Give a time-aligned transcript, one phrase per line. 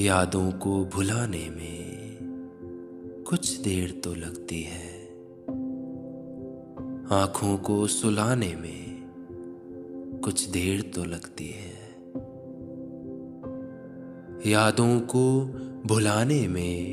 [0.00, 2.18] यादों को भुलाने में
[3.28, 5.08] कुछ देर तो लगती है।
[7.12, 9.10] आँखों को सुलाने में
[10.24, 11.96] कुछ देर तो लगती है।
[14.52, 15.44] यादों को
[15.86, 16.86] भुलाने में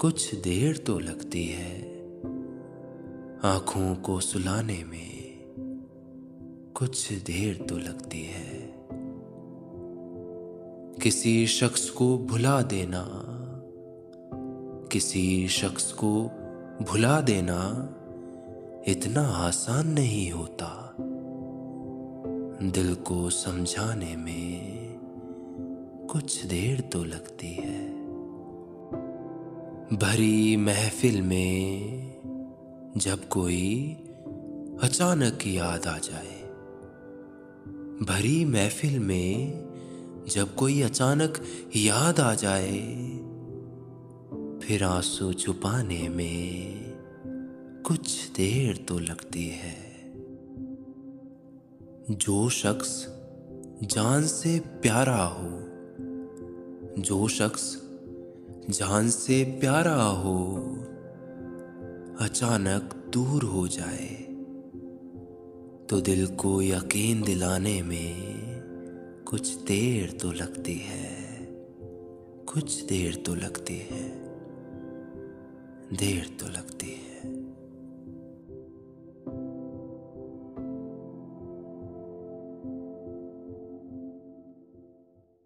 [0.00, 1.82] कुछ देर तो लगती है।
[3.44, 5.38] आँखों को सुलाने में
[6.74, 8.57] कुछ देर तो लगती है।
[11.02, 13.08] किसी शख्स को भुला देना।
[14.92, 16.30] किसी शख्स को
[16.82, 17.88] भुला देना
[18.86, 20.96] इतना आसान नहीं होता।
[22.62, 24.60] दिल को समझाने में
[26.10, 27.88] कुछ देर तो लगती है।
[29.96, 31.80] भरी महफिल में
[32.96, 33.96] जब कोई
[34.82, 36.42] अचानक याद आ जाए,
[38.02, 39.67] भरी महफिल में
[40.28, 41.38] जब कोई अचानक
[41.76, 42.78] याद आ जाए,
[44.62, 46.78] फिर आँसू छुपाने में
[47.86, 49.76] कुछ देर तो लगती है।
[52.10, 53.06] जो शख्स
[53.82, 55.58] जान से प्यारा हो,
[57.02, 57.82] जो शख्स
[58.70, 60.56] जान से प्यारा हो,
[62.20, 64.28] अचानक दूर हो जाए
[65.86, 68.37] तो दिल को यकीन दिलाने में
[69.28, 71.38] कुछ देर तो लगती है
[72.46, 74.08] कुछ देर तो लगती है
[75.92, 77.47] देर तो लगती है।